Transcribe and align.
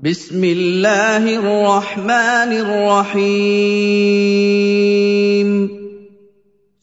بسم 0.00 0.44
الله 0.44 1.36
الرحمن 1.36 2.52
الرحيم. 2.64 3.60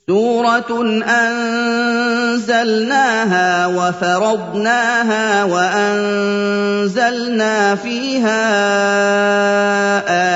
سورة 0.07 1.01
أنزلناها 2.37 3.67
وفرضناها 3.67 5.43
وأنزلنا 5.43 7.15
فيها 7.75 8.45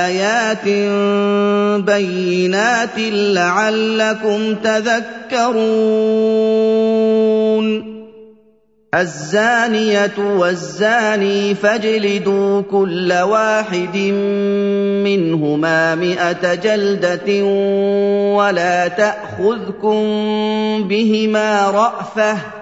آيات 0.06 0.66
بينات 1.86 2.98
لعلكم 2.98 4.54
تذكرون. 4.54 5.62
الزانية 8.94 10.18
والزاني 10.18 11.54
فاجلدوا 11.54 12.62
كل 12.62 13.12
واحد 13.12 13.96
منهما 15.04 15.94
مائه 15.94 16.54
جلدة 16.54 17.44
ولا 18.36 18.88
تأخذكم 18.88 20.02
بهما 20.88 21.70
رأفة 21.70 22.61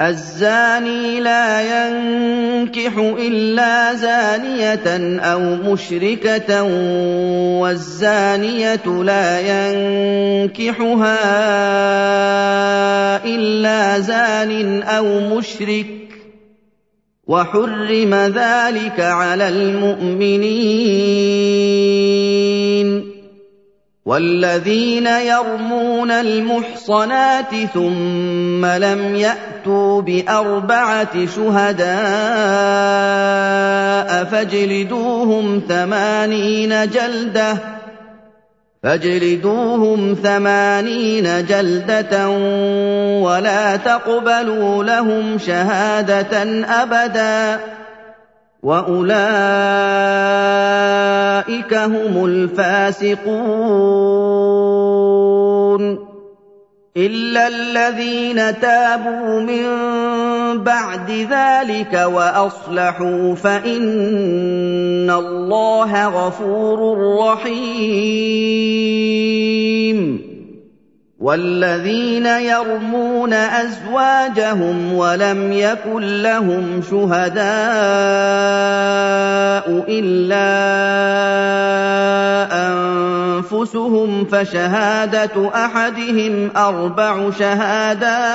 الزاني 0.00 1.20
لا 1.20 1.60
ينكح 1.62 2.96
إلا 2.98 3.94
زانية 3.94 5.18
أو 5.20 5.40
مشركة 5.40 6.62
والزانية 7.62 8.86
لا 8.86 9.40
ينكحها 9.40 11.14
إلا 13.24 13.98
زان 13.98 14.82
أو 14.82 15.36
مشرك. 15.36 15.86
وحرم 17.26 18.14
ذلك 18.14 19.00
على 19.00 19.48
المؤمنين. 19.48 21.14
والذين 24.06 25.06
يرمون 25.06 26.10
المحصنات 26.10 27.54
ثم 27.74 28.66
لم 28.66 29.16
يأتوا 29.16 30.02
بأربعة 30.02 31.26
شهداء 31.26 31.84
فاجلدوهم 34.24 35.62
ثمانين 35.68 36.90
جلدة 36.90 37.56
فاجلدوهم 38.82 40.16
ثمانين 40.22 41.46
جلدة 41.46 42.28
ولا 43.20 43.76
تقبلوا 43.76 44.84
لهم 44.84 45.38
شهادة 45.38 46.42
أبدا 46.82 47.60
واولئك 48.64 49.04
هم 51.74 52.24
الفاسقون 52.24 53.24
الا 56.96 57.48
الذين 57.48 58.60
تابوا 58.60 59.40
من 59.40 59.64
بعد 60.64 61.10
ذلك 61.10 61.92
واصلحوا 62.14 63.34
فان 63.34 65.10
الله 65.10 66.08
غفور 66.08 66.98
رحيم 67.18 68.74
والذين 71.20 72.26
يرمون 72.26 73.32
أزواجهم 73.32 74.94
ولم 74.94 75.52
يكن 75.52 76.22
لهم 76.22 76.82
شهداء 76.90 77.44
إلا 79.88 80.50
أنفسهم 82.68 84.24
فشهادة 84.24 85.50
أحدهم 85.54 86.50
أربع 86.56 87.30
شهادات 87.30 88.34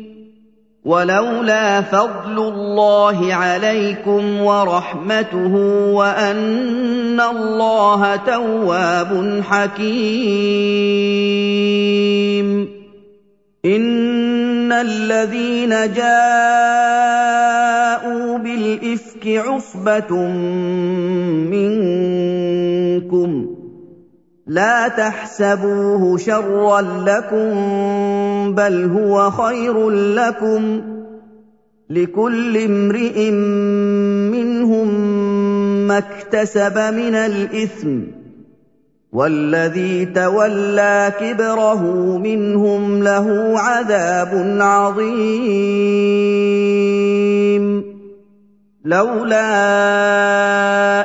ولولا 0.85 1.81
فضل 1.81 2.37
الله 2.37 3.33
عليكم 3.33 4.41
ورحمته 4.41 5.55
وأن 5.93 7.21
الله 7.21 8.15
تواب 8.15 9.43
حكيم. 9.49 10.81
إن 13.65 14.71
الذين 14.71 15.93
جاءوا 15.93 16.01
بالإفك 18.37 19.27
عصبة 19.27 20.15
منكم 21.51 23.50
لا 24.51 24.87
تحسبوه 24.87 26.17
شرا 26.17 26.81
لكم 26.81 27.53
بل 28.55 28.91
هو 28.91 29.31
خير 29.31 29.89
لكم. 29.89 30.81
لكل 31.89 32.57
امرئ 32.57 33.31
منهم 34.31 34.87
ما 35.87 35.97
اكتسب 35.97 36.77
من 36.77 37.15
الإثم 37.15 37.99
والذي 39.11 40.05
تولى 40.05 41.13
كبره 41.19 41.83
منهم 42.17 43.03
له 43.03 43.59
عذاب 43.59 44.57
عظيم. 44.61 46.11
لولا 48.85 49.51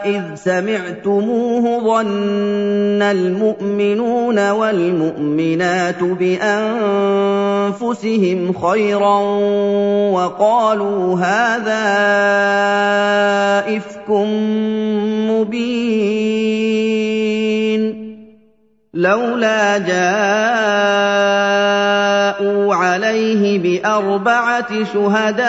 إذ 0.08 0.23
سمعتموه 0.34 1.84
ظن 1.84 3.02
المؤمنون 3.02 4.50
والمؤمنات 4.50 6.02
بأنفسهم 6.02 7.73
خيرا 8.52 9.19
وقالوا 10.12 11.19
هذا 11.20 11.87
إفك 13.76 14.11
مبين. 15.31 16.17
لولا 18.94 19.78
جاءوا 22.41 22.75
عليه 22.75 23.59
بأربعة 23.59 24.85
شهداء 24.85 25.47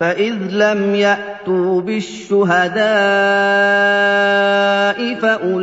فإذ 0.00 0.34
لم 0.50 0.94
يأتوا 0.94 1.80
بالشهداء 1.80 2.76
فأولئك 5.14 5.58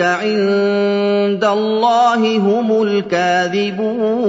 عند 0.00 1.44
الله 1.44 2.36
هم 2.38 2.82
الكاذبون. 2.82 4.28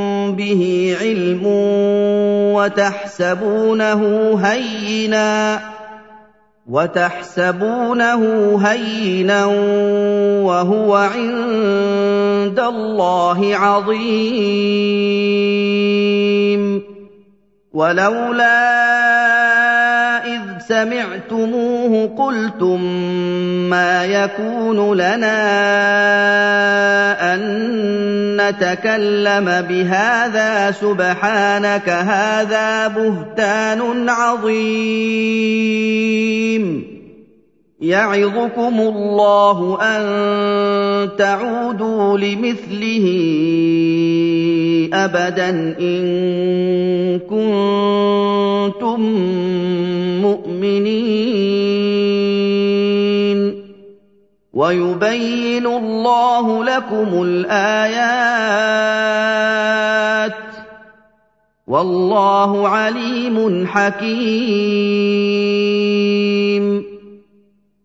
بِهِ 0.35 0.95
عِلْمٌ 1.01 1.45
وَتَحْسَبُونَهُ 2.55 4.01
هَيِّنًا 4.43 5.59
وَتَحْسَبُونَهُ 6.67 8.21
هَيِّنًا 8.67 9.45
وَهُوَ 10.45 10.95
عِندَ 10.95 12.59
اللَّهِ 12.59 13.55
عَظِيمٌ. 13.55 15.01
وَلَوْلَا 17.73 18.71
سَمِعْتُمُوهُ 20.71 21.60
قُلْتُم 22.17 22.81
مَّا 23.69 24.05
يَكُونُ 24.05 24.93
لَنَا 24.93 25.41
أَن 27.33 27.41
نَّتَكَلَّمَ 28.41 29.61
بِهَٰذَا 29.69 30.71
سُبْحَانَكَ 30.71 31.89
هَٰذَا 31.89 32.87
بُهْتَانٌ 32.87 34.09
عَظِيمٌ 34.09 35.41
يَعِظُكُمُ 37.81 38.75
اللَّهُ 38.79 39.77
أَن 39.81 40.01
تَعُودُوا 41.17 42.17
لِمِثْلِهِ 42.17 43.05
أَبَدًا 44.93 45.49
إِن 45.79 46.03
كُنتُم 47.19 49.01
مُّؤْمِنِينَ 50.21 51.80
وَيُبَيِّنُ 54.53 55.65
اللَّهُ 55.65 56.63
لَكُمُ 56.63 57.23
الْآيَاتِ 57.23 57.51
ۚ 60.31 60.35
وَاللَّهُ 61.67 62.67
عَلِيمٌ 62.67 63.67
حَكِيمٌ. 63.67 64.11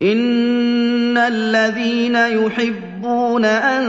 إِنَّ 0.03 1.19
الَّذِينَ 1.19 2.17
يُحِبُّونَ 2.17 3.45
أَن 3.45 3.85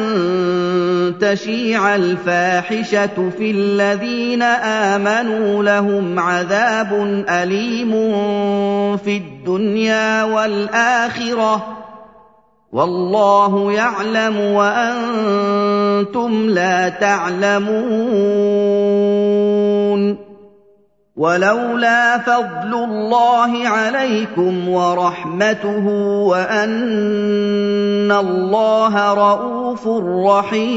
تَشِيعَ 1.22 1.96
الْفَاحِشَةُ 1.96 3.30
فِي 3.38 3.52
الَّذِينَ 3.52 4.42
آمَنُوا 4.42 5.64
لَهُمْ 5.64 6.20
عَذَابٌ 6.20 6.94
أَلِيمٌ 7.30 7.92
فِي 8.98 9.18
الدُّنْيَا 9.18 10.24
وَالْآخِرَةِ 10.24 11.56
ۚ. 11.58 11.77
وَاللَّهُ 12.72 13.72
يَعْلَمُ 13.72 14.40
وَأَنتُمْ 14.40 16.32
لَا 16.50 16.90
تَعْلَمُونَ. 16.90 17.88
وَلَوْلَا 21.18 22.18
فَضْلُ 22.18 22.74
اللَّهِ 22.74 23.68
عَلَيْكُمْ 23.68 24.70
وَرَحْمَتُهُ 24.70 25.86
وَأَنَّ 26.28 28.12
اللَّهَ 28.12 29.14
رَءُوفٌ 29.14 29.88
رَّحِيمٌ. 30.28 30.68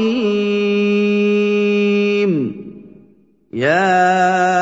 يَا 3.53 4.61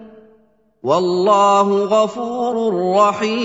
وَاللَّهُ 0.83 1.85
غَفُورٌ 1.85 2.73
رَّحِيمٌ. 2.97 3.37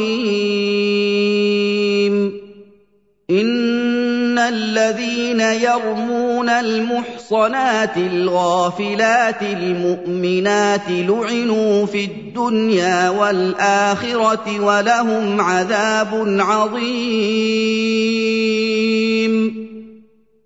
إِنَّ 3.30 4.38
الَّذِينَ 4.38 5.40
يَرْمُونَ 5.40 6.48
الْمُحْصَنَاتِ 6.48 7.96
الْغَافِلَاتِ 7.96 9.42
الْمُؤْمِنَاتِ 9.42 10.88
لُعِنُوا 10.88 11.86
فِي 11.86 12.04
الدُّنْيَا 12.04 13.10
وَالْآخِرَةِ 13.10 14.60
وَلَهُمْ 14.60 15.40
عَذَابٌ 15.40 16.40
عَظِيمٌ. 16.40 18.75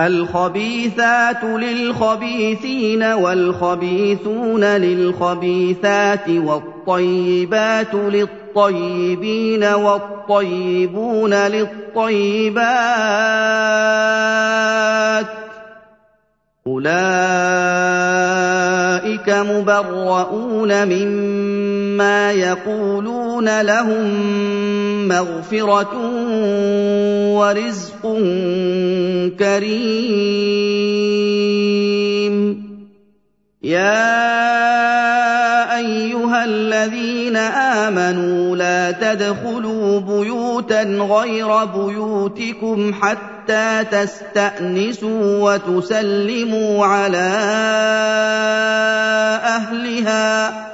الْخَبِيثَاتُ 0.00 1.44
لِلْخَبِيثِينَ 1.44 3.02
وَالْخَبِيثُونَ 3.02 4.64
لِلْخَبِيثَاتِ 4.64 6.28
وَالطَّيِّبَاتُ 6.28 7.94
لِلطَّيِّبِينَ 7.94 9.64
وَالطَّيِّبُونَ 9.64 11.34
لِلطَّيِّبَاتِ 11.34 12.66
ۚ 15.26 15.28
أُولَٰئِكَ 16.66 16.98
مُبَرَّءُونَ 19.30 20.88
مِمَّا 20.88 21.78
ما 21.98 22.30
يقولون 22.32 23.60
لهم 23.60 24.08
مغفرة 25.08 25.92
ورزق 27.38 28.02
كريم. 29.38 30.78
يا 33.62 34.18
أيها 35.78 36.44
الذين 36.44 37.36
آمنوا 37.36 38.56
لا 38.56 38.90
تدخلوا 38.90 40.00
بيوتا 40.00 40.82
غير 40.82 41.64
بيوتكم 41.64 42.94
حتى 42.94 43.84
تستأنسوا 43.84 45.54
وتسلموا 45.54 46.86
على 46.86 47.28
أهلها. 49.44 50.67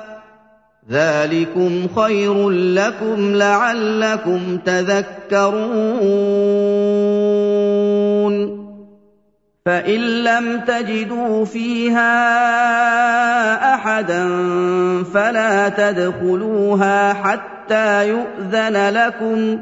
ذلكم 0.91 1.89
خير 1.97 2.51
لكم 2.51 3.35
لعلكم 3.35 4.59
تذكرون 4.65 5.55
فان 9.67 10.01
لم 10.25 10.61
تجدوا 10.61 11.45
فيها 11.45 12.15
احدا 13.75 14.29
فلا 15.15 15.69
تدخلوها 15.69 17.13
حتى 17.13 18.09
يؤذن 18.09 18.89
لكم 18.95 19.59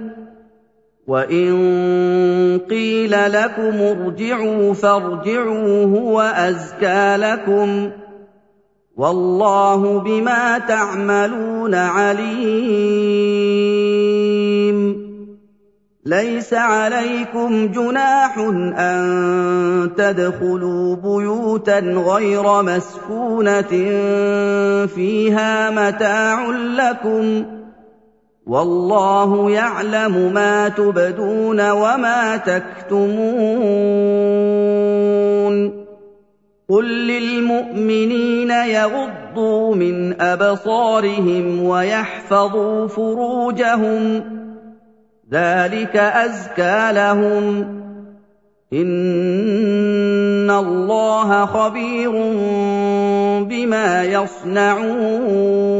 وان 1.06 2.58
قيل 2.70 3.32
لكم 3.32 3.80
ارجعوا 3.80 4.74
فارجعوا 4.74 5.84
هو 5.84 6.20
ازكى 6.20 7.16
لكم 7.16 7.90
والله 8.96 9.98
بما 9.98 10.58
تعملون 10.58 11.74
عليم. 11.74 13.42
ليس 16.04 16.54
عليكم 16.54 17.66
جناح 17.66 18.38
أن 18.78 19.90
تدخلوا 19.96 20.96
بيوتا 20.96 21.78
غير 21.78 22.62
مسكونة 22.62 23.72
فيها 24.86 25.70
متاع 25.70 26.50
لكم. 26.50 27.44
والله 28.46 29.50
يعلم 29.50 30.32
ما 30.34 30.68
تبدون 30.68 31.70
وما 31.70 32.36
تكتمون. 32.36 33.22
قل 36.72 36.84
للمؤمنين 37.06 38.50
يغضوا 38.50 39.74
من 39.74 40.20
ابصارهم 40.20 41.62
ويحفظوا 41.62 42.88
فروجهم 42.88 44.24
ذلك 45.32 45.96
ازكى 45.96 46.92
لهم 46.92 47.64
ان 48.72 50.50
الله 50.50 51.46
خبير 51.46 52.10
بما 53.44 54.04
يصنعون 54.04 55.72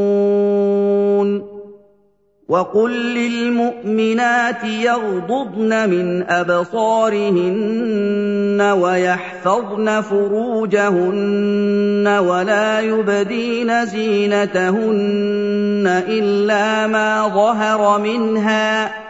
وقل 2.53 2.91
للمؤمنات 2.91 4.65
يغضضن 4.65 5.91
من 5.91 6.31
أبصارهن 6.31 7.81
ويحفظن 8.81 10.01
فروجهن 10.01 12.19
ولا 12.29 12.81
يبدين 12.81 13.87
زينتهن 13.87 16.03
إلا 16.09 16.87
ما 16.87 17.29
ظهر 17.29 17.99
منها 17.99 19.02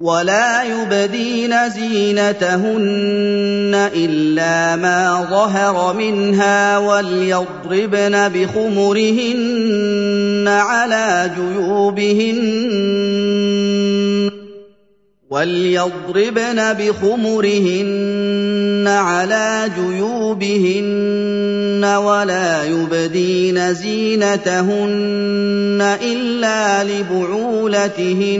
ولا 0.00 0.62
يبدين 0.62 1.70
زينتهن 1.70 2.80
إلا 3.94 4.76
ما 4.76 5.26
ظهر 5.30 5.92
منها 5.92 6.78
وليضربن 6.78 8.28
بخمرهن 8.28 9.64
على 10.48 11.30
جيوبهن 11.36 12.40
وليضربن 15.30 16.72
بخمرهن 16.72 18.04
على 18.88 19.70
جيوبهن 19.76 21.39
ولا 21.84 22.64
يبدين 22.64 23.74
زينتهن 23.74 24.78
إلا 26.02 26.84
لبعولتهن 26.84 28.30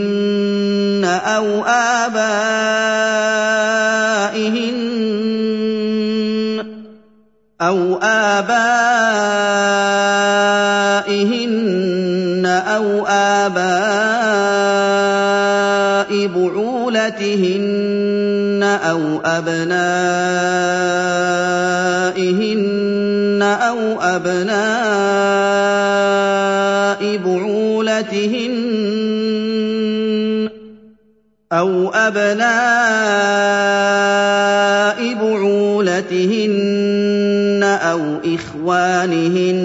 أو 1.04 1.64
آبائهن 1.64 2.50
أو 7.60 7.98
آبائهن 8.02 8.50
أو 12.46 13.06
آباء 13.06 14.20
بعولتهن 16.26 17.80
أو 18.62 19.20
ابنائهن 19.24 21.09
أو 23.80 24.00
أبناء 24.00 24.60
بعولتهن 27.16 28.54
أَوْ 31.52 31.90
أَبْنَاءِ 31.90 32.50
بُعُولَتِهِنَّ 35.14 36.58
أَوْ 37.62 38.00
إِخْوَانِهِنَّ 38.34 39.58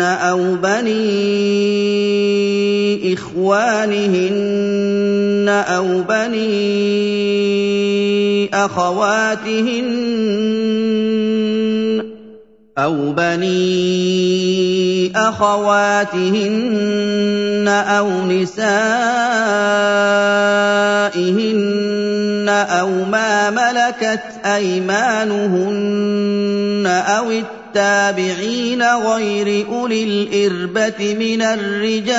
أَوْ 0.00 0.54
بَنِي 0.60 0.98
إِخْوَانِهِنَّ 3.14 4.28
أَوْ 5.48 6.02
بَنِي 6.02 6.48
أَخَوَاتِهِنَّ 8.54 9.88
أَوْ 12.78 13.12
بَنِي 13.12 15.10
أَخَوَاتِهِنَّ 15.16 16.38
أَوْ 17.68 18.08
نِسَائِهِنَّ 18.30 18.78
أَوْ 22.48 22.90
مَا 23.04 23.50
مَلَكَتْ 23.50 24.46
أَيْمَانُهُنَّ 24.46 25.26
أَوِ 26.86 27.30
التَّابِعِينَ 27.30 28.82
غَيْرِ 28.82 29.66
أُولِي 29.68 30.04
الْإِرْبَةِ 30.04 31.14
مِنَ 31.18 31.42
الرِّجَالِ 31.42 32.18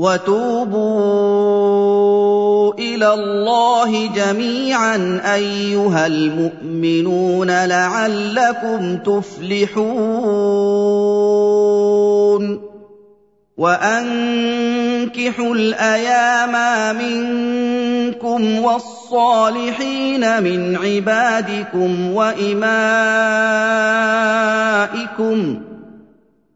وَتُوبُوا 0.00 0.80
إِلَى 2.74 3.14
اللَّهِ 3.14 4.06
جَمِيعًا 4.16 5.20
أَيُّهَا 5.34 6.06
الْمُؤْمِنُونَ 6.06 7.50
لَعَلَّكُمْ 7.66 8.96
تُفْلِحُونَ 9.04 9.90
وَأَنكِحُوا 13.60 15.54
الْأَيَامَىٰ 15.54 16.92
مِنكُمْ 16.96 18.60
وَالصَّالِحِينَ 18.64 20.42
مِنْ 20.42 20.76
عِبَادِكُمْ 20.76 22.14
وَإِمَائِكُمْ 22.14 22.70
ۚ 25.54 25.69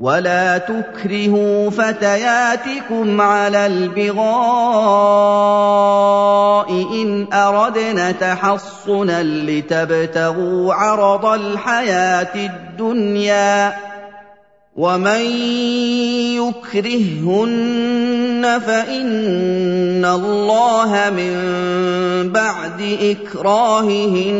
ولا 0.00 0.58
تكرهوا 0.58 1.70
فتياتكم 1.70 3.20
على 3.20 3.66
البغاء 3.66 4.20
ان 7.02 7.32
اردنا 7.32 8.12
تحصنا 8.12 9.22
لتبتغوا 9.22 10.74
عرض 10.74 11.26
الحياة 11.26 12.34
الدنيا 12.34 13.76
ومن 14.76 15.20
يكرههن 16.40 17.80
فان 18.66 20.04
الله 20.04 21.10
من 21.10 21.36
بعد 22.32 22.98
اكراههن 23.02 24.30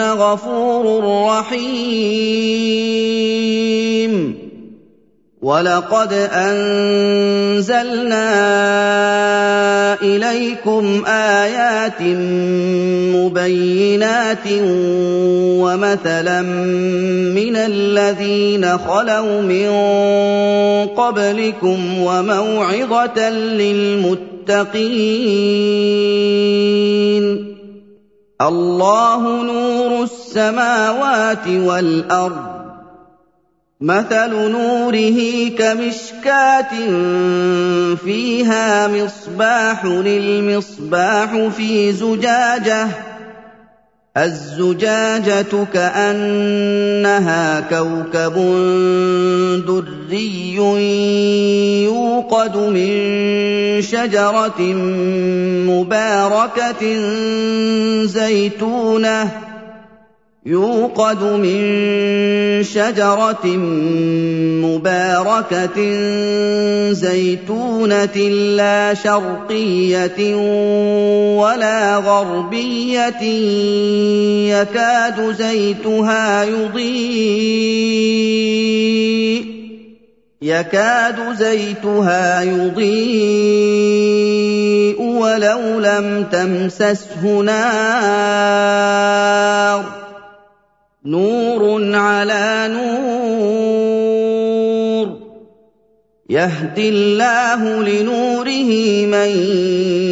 غفور 0.00 1.04
رحيم 1.28 2.90
وَلَقَدْ 5.40 6.12
أَنزَلْنَا 6.12 6.68
إِلَيْكُمْ 10.02 11.04
آيَاتٍ 11.08 12.02
مُّبَيِّنَاتٍ 13.16 14.46
وَمَثَلًا 15.64 16.42
مِّنَ 17.32 17.56
الَّذِينَ 17.56 18.78
خَلَوْا 18.78 19.40
مِن 19.40 19.68
قَبْلِكُمْ 20.92 21.78
وَمَوْعِظَةً 21.98 23.30
لِّلْمُتَّقِينَ 23.40 24.76
اللَّهُ 28.40 29.22
نُورُ 29.42 30.02
السَّمَاوَاتِ 30.04 31.48
وَالْأَرْضِ 31.48 32.59
مَثَلُ 33.80 34.32
نُورِهِ 34.52 35.18
كَمِشْكَاةٍ 35.58 36.72
فِيهَا 38.04 38.88
مِصْبَاحٌ 38.88 39.84
الْمِصْبَاحُ 39.84 41.30
فِي 41.56 41.92
زُجَاجَةٍ 41.92 42.86
الزُّجَاجَةُ 44.16 45.52
كَأَنَّهَا 45.72 47.60
كَوْكَبٌ 47.60 48.34
دُرِّيٌّ 49.66 50.56
يُوقَدُ 51.84 52.56
مِن 52.56 52.92
شَجَرَةٍ 53.82 54.60
مُّبَارَكَةٍ 55.72 56.82
زَيْتُونَةٍ 58.04 59.49
يوقد 60.46 61.22
من 61.22 61.60
شجرة 62.62 63.46
مباركة 64.64 65.80
زيتونة 66.92 68.16
لا 68.56 68.94
شرقية 68.94 70.34
ولا 71.36 71.96
غربية 71.96 73.22
يكاد 74.48 75.34
زيتها 75.38 76.44
يضيء 76.44 77.90
يكاد 80.42 81.36
زيتها 81.38 82.42
يضيء 82.42 83.80
ولو 85.02 85.80
لم 85.80 86.26
تمسسه 86.32 87.40
نار. 87.40 88.60
نور 91.06 91.96
على 91.96 92.68
نور. 92.72 93.90
يهدي 96.30 96.88
الله 96.88 97.82
لنوره 97.82 99.06
من 99.06 99.28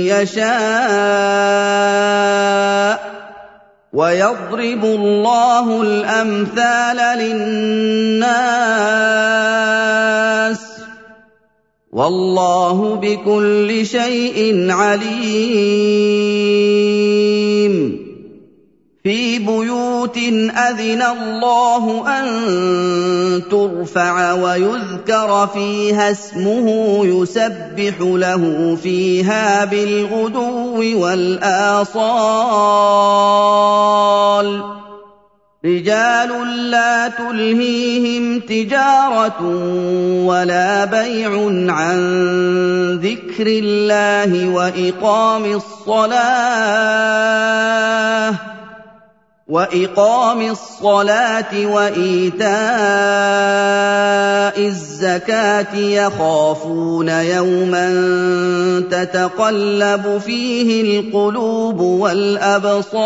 يشاء. 0.06 0.48
ويضرب 3.92 4.84
الله 4.84 5.82
الأمثال 5.82 7.18
للناس. 7.18 8.38
والله 11.92 12.94
بكل 12.94 13.86
شيء 13.86 14.66
عليم. 14.70 16.77
في 19.04 19.38
بيوت 19.38 20.16
أذن 20.16 21.02
الله 21.02 22.04
أن 22.18 23.42
ترفع 23.50 24.32
ويذكر 24.32 25.48
فيها 25.54 26.10
اسمه 26.10 27.00
يسبح 27.06 27.94
له 28.00 28.76
فيها 28.82 29.64
بالغدو 29.64 31.00
والآصال. 31.02 31.98
رجال 35.64 36.30
لا 36.70 37.08
تلهيهم 37.08 38.40
تجارة 38.40 39.42
ولا 40.24 40.84
بيع 40.84 41.30
عن 41.74 41.98
ذكر 43.02 43.46
الله 43.46 44.48
وإقام 44.48 45.44
الصلاة. 45.54 47.08
وإقام 49.48 50.50
الصلاة 50.50 51.66
وإيتاء 51.66 52.48
الزكاة 54.66 55.76
يخافون 55.76 57.08
يوما 57.08 57.88
تتقلب 58.90 60.18
فيه 60.18 61.00
القلوب 61.00 61.80
والأبصار 61.80 62.98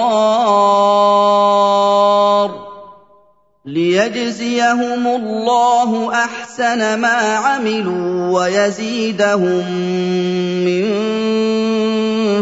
ليجزيهم 3.65 5.07
الله 5.07 6.15
أحسن 6.15 7.01
ما 7.01 7.37
عملوا 7.37 8.41
ويزيدهم 8.41 9.73
من 10.65 10.93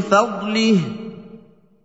فضله 0.00 0.99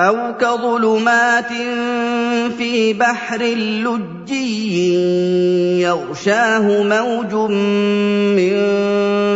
أَوْ 0.00 0.16
كَظُلُمَاتٍ 0.40 1.52
فِي 2.58 2.92
بَحْرٍ 2.92 3.42
لُّجِّيٍّ 3.84 4.72
يَغْشَاهُ 5.80 6.82
مَوْجٌ 6.82 7.34
مِّن 8.40 8.54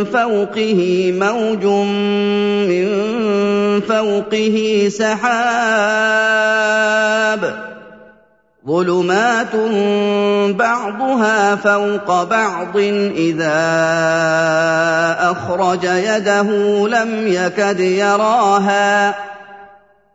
فَوْقِهِ 0.09 0.79
مَوْجٌ 1.21 1.65
مِّن 2.65 2.87
فَوْقِهِ 3.81 4.57
سَحَابٌ. 4.89 5.45
ظُلُمَاتٌ 8.67 9.55
بَعْضُهَا 10.57 11.55
فَوْقَ 11.55 12.23
بَعْضٍ 12.23 12.77
إِذَا 13.17 13.61
أَخْرَجَ 15.31 15.83
يَدَهُ 15.83 16.49
لَمْ 16.87 17.27
يَكَدْ 17.27 17.79
يَرَاهَا. 17.79 19.34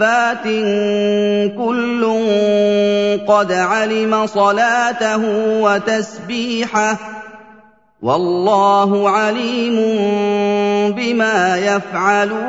صَفَّاتٍ 0.00 0.44
كُلٌّ 1.60 2.02
قَدْ 3.28 3.52
عَلِمَ 3.52 4.26
صَلَاتَهُ 4.26 5.22
وَتَسْبِيحَهُ 5.60 6.94
ۗ 6.94 6.98
وَاللَّهُ 8.02 9.10
عَلِيمٌ 9.10 9.76
بِمَا 10.96 11.56
يَفْعَلُونَ 11.56 12.40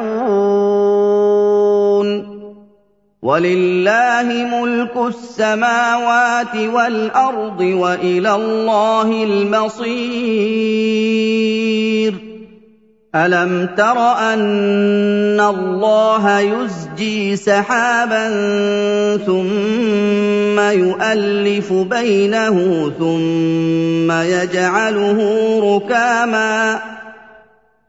وَلِلَّهِ 3.21 4.27
مُلْكُ 4.61 4.97
السَّمَاوَاتِ 5.07 6.55
وَالْأَرْضِ 6.55 7.61
وَإِلَى 7.61 8.35
اللَّهِ 8.35 9.23
الْمَصِيرُ 9.23 9.91
أَلَمْ 13.15 13.67
تَرَ 13.77 13.97
أَنَّ 14.33 15.39
اللَّهَ 15.39 16.39
يُزْجِي 16.39 17.35
سَحَابًا 17.35 18.27
ثُمَّ 19.27 20.59
يُؤَلِّفُ 20.59 21.73
بَيْنَهُ 21.73 22.55
ثُمَّ 22.99 24.11
يَجْعَلُهُ 24.11 25.19
رُكَامًا 25.59 26.90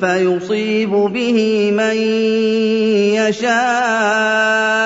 فَيُصِيبُ 0.00 0.90
بِهِ 0.90 1.70
مَن 1.72 1.96
يَشَاءُ 3.20 4.84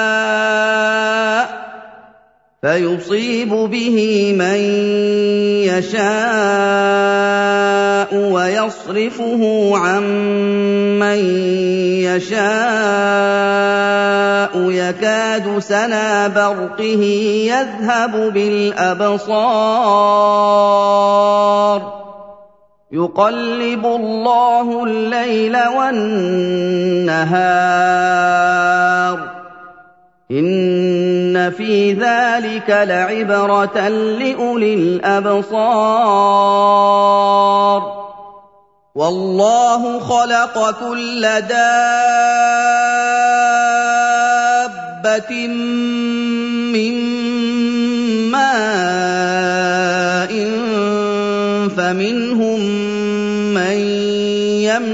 فيصيب 2.62 3.48
به 3.48 3.98
من 4.38 4.61
يشاء 5.70 6.09
ويصرفه 8.14 9.72
عن 9.77 10.03
من 10.98 11.18
يشاء 12.03 12.38
يكاد 14.70 15.59
سنا 15.59 16.29
برقه 16.29 17.03
يذهب 17.46 18.33
بالأبصار 18.35 19.29
يقلب 22.92 23.87
الله 23.87 24.85
الليل 24.85 25.57
والنهار. 25.57 26.38
إِنَّ 30.31 31.51
فِي 31.51 31.92
ذَٰلِكَ 31.92 32.70
لَعِبْرَةً 32.70 33.88
لِّأُولِي 33.88 34.74
الْأَبْصَارِ. 34.74 35.59
وَاللَّهُ 38.94 40.01
خَلَقَ 40.01 40.70
كُلَّ 40.81 41.22
دَابَّةٍ 41.22 41.77
مِّن 46.72 46.94
مَّاءٍ 48.31 48.88
فَمِنْهُم 51.68 52.38
مَّن 52.38 52.38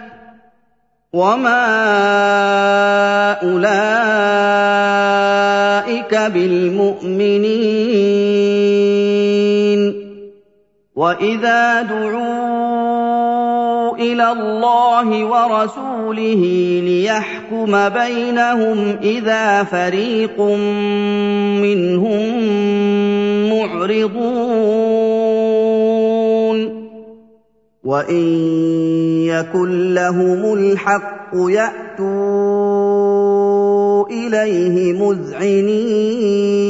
وَمَا 1.11 1.59
أُولَٰئِكَ 3.43 3.73
بِالْمُؤْمِنِينَ 6.15 7.51
وَإِذَا 10.95 11.81
دُعُوا 11.81 13.11
إِلَى 13.99 14.31
اللَّهِ 14.31 15.25
وَرَسُولِهِ 15.25 16.43
لِيَحْكُمَ 16.87 17.89
بَيْنَهُمْ 17.89 18.97
إِذَا 19.03 19.63
فَرِيقٌ 19.63 20.39
مِّنْهُم 21.59 22.23
مُّعْرِضُونَ 23.51 25.10
وان 27.83 28.25
يكن 29.25 29.93
لهم 29.93 30.53
الحق 30.53 31.31
ياتوا 31.33 32.11
اليه 34.07 34.93
مذعنين 34.93 36.61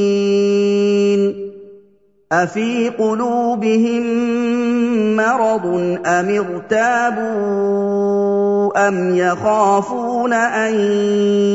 افي 2.32 2.90
قلوبهم 2.90 4.04
مرض 5.16 5.66
ام 6.06 6.30
ارتابوا 6.30 7.92
ام 8.88 9.16
يخافون 9.16 10.34
ان 10.34 10.74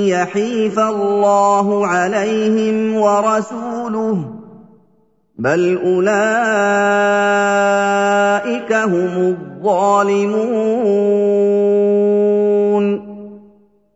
يحيف 0.08 0.78
الله 0.78 1.86
عليهم 1.86 2.96
ورسوله 2.96 4.45
بل 5.38 5.78
اولئك 5.84 6.06
هم 8.72 9.36
الظالمون 9.36 10.56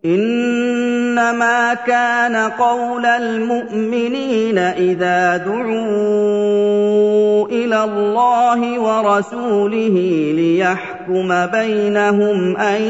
انما 0.04 1.74
كان 1.74 2.36
قول 2.36 3.06
المؤمنين 3.06 4.58
اذا 4.58 5.36
دعوا 5.36 5.70
إلى 7.48 7.84
الله 7.84 8.80
ورسوله 8.80 9.96
ليحكم 10.36 11.46
بينهم 11.46 12.56
ان 12.56 12.82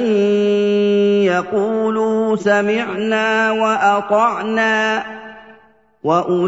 يقولوا 1.22 2.36
سمعنا 2.36 3.52
واطعنا 3.52 5.02
واولئك 6.04 6.40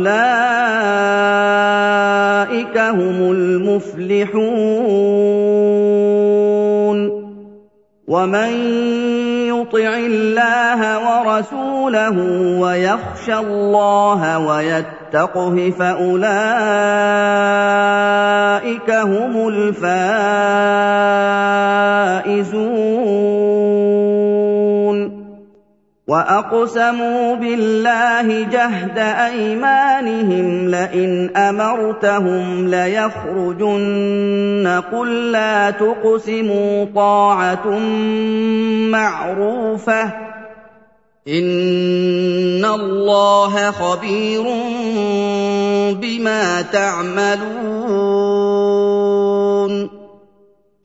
هم 2.79 3.33
المفلحون 3.33 4.73
ومن 8.09 8.53
يطع 9.49 9.95
الله 9.97 10.81
ورسوله 10.99 12.17
ويخشى 12.61 13.35
الله 13.35 14.39
ويتقه 14.39 15.71
فاولئك 15.79 16.11
هم 18.91 19.49
الفائزون 19.49 19.83
واقسموا 26.07 27.35
بالله 27.35 28.49
جهد 28.51 28.99
ايمانهم 28.99 30.69
لئن 30.69 31.37
امرتهم 31.37 32.69
ليخرجن 32.69 34.03
قل 34.93 35.33
لا 35.33 35.71
تقسموا 35.71 36.87
طاعه 36.95 37.79
معروفه 38.91 40.03
ان 41.29 42.65
الله 42.65 43.71
خبير 43.71 44.43
بما 46.01 46.63
تعملون 46.63 48.23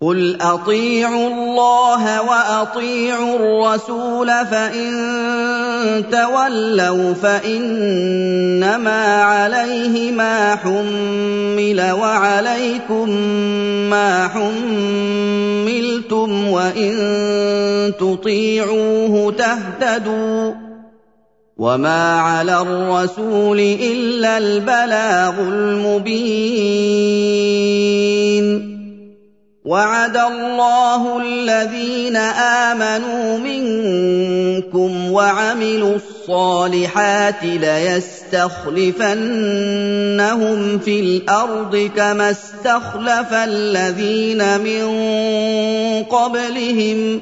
قل 0.02 0.38
اطيعوا 0.42 1.28
الله 1.28 2.22
واطيعوا 2.22 3.36
الرسول 3.36 4.28
فان 4.28 6.04
تولوا 6.12 7.14
فانما 7.14 9.24
عليه 9.24 10.12
ما 10.12 10.56
حمل 10.56 11.92
وعليكم 11.92 13.10
ما 13.90 14.28
حملتم 14.28 15.68
وان 16.48 17.94
تطيعوه 18.00 19.34
تهتدوا 19.38 20.54
وما 21.58 22.20
على 22.20 22.62
الرسول 22.62 23.60
الا 23.60 24.38
البلاغ 24.38 25.40
المبين 25.40 27.57
وعد 29.68 30.18
الله 30.18 31.22
الذين 31.22 32.16
آمنوا 32.16 33.38
منكم 33.38 35.12
وعملوا 35.12 35.96
الصالحات 35.96 37.44
ليستخلفنهم 37.44 38.40
في 40.80 41.00
الأرض 41.00 41.92
كما 41.96 42.32
استخلف 42.32 43.34
الذين 43.34 44.60
من 44.60 44.84
قبلهم 46.04 47.22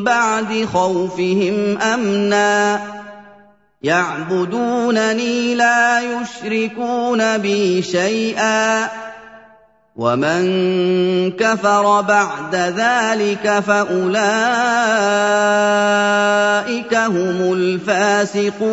بعد 0.00 0.68
خوفهم 0.72 1.78
أمنا. 1.78 2.80
يعبدونني 3.82 5.54
لا 5.54 6.00
يشركون 6.00 7.38
بي 7.38 7.82
شيئا. 7.82 8.88
ومن 9.96 10.42
كفر 11.30 12.00
بعد 12.00 12.54
ذلك 12.54 13.62
فأولئك 13.66 14.14
هم 16.94 17.52
الفاسقون. 17.52 18.72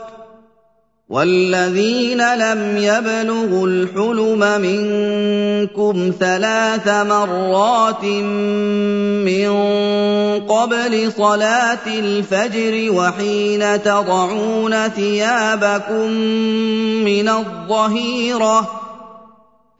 والذين 1.11 2.35
لم 2.35 2.77
يبلغوا 2.77 3.67
الحلم 3.67 4.61
منكم 4.61 6.11
ثلاث 6.19 6.87
مرات 6.87 8.03
من 9.27 9.51
قبل 10.47 11.11
صلاة 11.17 11.87
الفجر 11.87 12.91
وحين 12.93 13.83
تضعون 13.83 14.87
ثيابكم 14.87 16.11
من 17.03 17.29
الظهيرة 17.29 18.80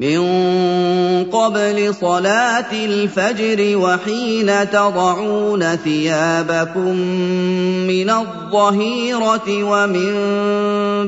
من 0.01 0.21
قبل 1.29 1.95
صلاة 1.95 2.71
الفجر 2.73 3.77
وحين 3.77 4.69
تضعون 4.69 5.75
ثيابكم 5.75 6.95
من 7.87 8.09
الظهيرة 8.09 9.47
ومن 9.49 10.13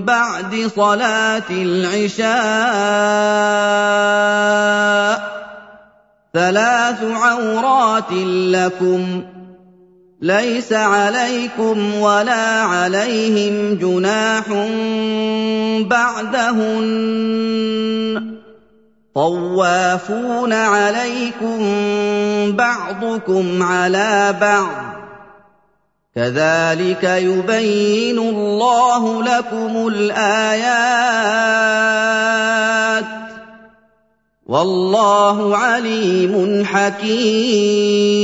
بعد 0.06 0.71
صلاة 0.75 1.49
العشاء 1.49 2.34
ثلاث 6.34 7.03
عورات 7.03 8.12
لكم 8.53 9.23
ليس 10.21 10.73
عليكم 10.73 11.95
ولا 11.95 12.62
عليهم 12.62 13.75
جناح 13.75 14.49
بعدهن 15.89 17.13
طوافون 19.15 20.54
عليكم 20.54 21.60
بعضكم 22.52 23.63
على 23.63 24.36
بعض 24.41 24.93
كذلك 26.15 27.04
يبين 27.04 28.19
الله 28.19 29.23
لكم 29.23 29.88
الايات 29.88 31.23
والله 34.45 35.58
عليم 35.58 36.65
حكيم 36.65 38.23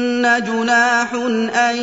جناح 0.21 1.13
ان 1.69 1.75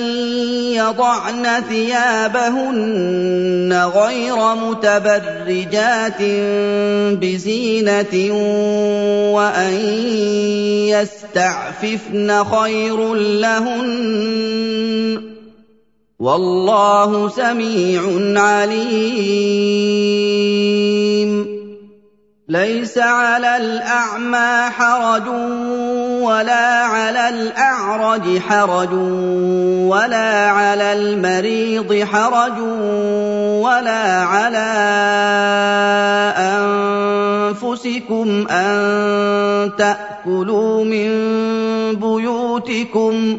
يضعن 0.75 1.47
ثيابهن 1.69 3.73
غير 3.95 4.55
متبرجات 4.55 6.23
بزينه 7.21 8.15
وان 9.35 9.75
يستعففن 10.89 12.45
خير 12.45 13.15
لهن 13.15 13.89
والله 16.19 17.29
سميع 17.29 18.03
عليم. 18.43 20.19
ليس 22.49 22.99
على 22.99 23.57
الاعمى 23.57 24.71
حرج 24.71 25.29
ولا 26.23 26.85
على 26.85 27.29
الأعرج 27.29 28.39
حرج 28.39 28.93
ولا 29.89 30.49
على 30.51 30.93
المريض 30.93 32.05
حرج 32.05 32.59
ولا 33.63 34.23
على 34.23 34.69
أنفسكم 37.59 38.47
أن 38.51 39.71
تأكلوا 39.79 40.85
من 40.85 41.11
بيوتكم. 41.95 43.39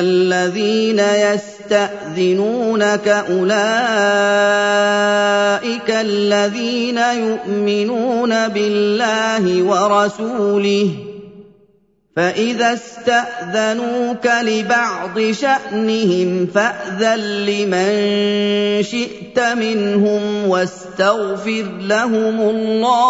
الذين 0.00 0.98
يستأذنونك 0.98 3.08
أولئك 3.08 3.50
الذين 5.90 6.98
يؤمنون 6.98 8.48
بالله 8.48 9.62
ورسوله 9.62 10.90
فإذا 12.16 12.72
استأذنوك 12.72 14.30
لبعض 14.42 15.20
شأنهم 15.30 16.46
فأذن 16.54 17.20
لمن 17.46 17.92
شئت 18.82 19.40
منهم 19.40 20.48
واستغفر 20.48 21.64
لهم 21.80 22.40
الله 22.40 23.02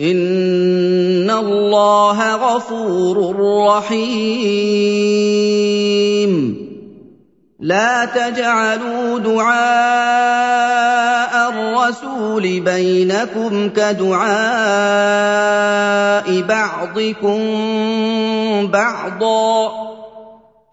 ان 0.00 1.30
الله 1.30 2.36
غفور 2.36 3.36
رحيم. 3.66 4.98
لا 7.60 8.04
تجعلوا 8.04 9.18
دعاء 9.18 9.50
الرسول 11.50 12.60
بينكم 12.60 13.68
كدعاء 13.68 14.28
بعضكم 16.40 17.40
بعضا. 18.66 19.72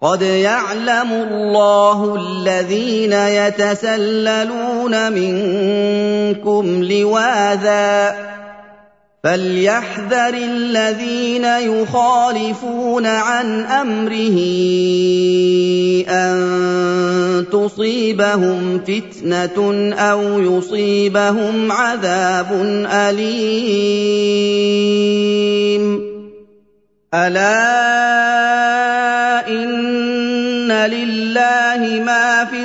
قد 0.02 0.22
يعلم 0.22 1.12
الله 1.12 2.14
الذين 2.14 3.12
يتسللون 3.12 5.12
منكم 5.12 6.82
لواذا 6.82 8.16
فليحذر 9.26 10.34
الذين 10.34 11.44
يخالفون 11.44 13.06
عن 13.06 13.64
أمره 13.64 14.38
أن 16.08 17.44
تصيبهم 17.52 18.80
فتنة 18.86 19.92
أو 19.94 20.40
يصيبهم 20.40 21.72
عذاب 21.72 22.52
أليم. 22.92 23.96
ألا 27.14 27.88
إن 29.48 30.72
لله 30.72 32.02
ما 32.04 32.44
في 32.44 32.64